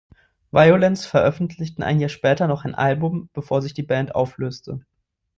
Vio-lence 0.51 1.05
veröffentlichten 1.07 1.83
ein 1.83 1.99
Jahr 1.99 2.09
später 2.09 2.47
noch 2.47 2.65
ein 2.65 2.73
Album, 2.73 3.29
bevor 3.33 3.61
sich 3.61 3.75
die 3.75 3.83
Band 3.83 4.15
auflöste. 4.15 4.83